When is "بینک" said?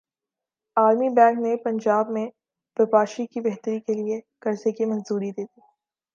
1.09-1.37